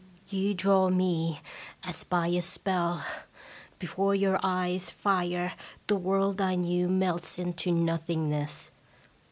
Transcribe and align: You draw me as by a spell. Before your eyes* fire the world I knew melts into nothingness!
You 0.29 0.55
draw 0.55 0.89
me 0.89 1.41
as 1.83 2.03
by 2.03 2.25
a 2.29 2.41
spell. 2.41 3.05
Before 3.77 4.15
your 4.15 4.39
eyes* 4.41 4.89
fire 4.89 5.53
the 5.85 5.95
world 5.95 6.41
I 6.41 6.55
knew 6.55 6.87
melts 6.89 7.37
into 7.37 7.71
nothingness! 7.71 8.71